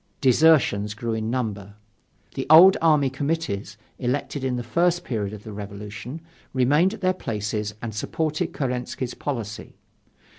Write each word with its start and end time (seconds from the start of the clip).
Desertions 0.19 0.95
grew 0.95 1.13
in 1.13 1.29
number. 1.29 1.75
The 2.33 2.47
old 2.49 2.75
army 2.81 3.11
committees, 3.11 3.77
elected 3.99 4.43
in 4.43 4.55
the 4.55 4.63
first 4.63 5.03
period 5.03 5.31
of 5.31 5.43
the 5.43 5.53
Revolution, 5.53 6.21
remained 6.53 6.95
at 6.95 7.01
their 7.01 7.13
places 7.13 7.75
and 7.83 7.93
supported 7.93 8.51
Kerensky's 8.51 9.13
policy. 9.13 9.75